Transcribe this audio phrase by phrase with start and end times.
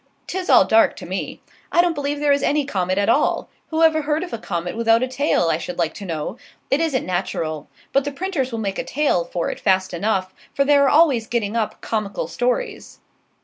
[0.25, 1.41] 'Tis all dark to me.
[1.71, 3.49] I don't believe there is any comet at all.
[3.67, 6.37] Who ever heard of a comet without a tail, I should like to know?
[6.71, 10.65] It isn't natural; but the printers will make a tale for it fast enough, for
[10.65, 12.99] they are always getting up comical stories."